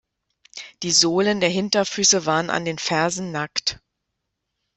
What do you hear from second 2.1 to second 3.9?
waren an den Fersen nackt.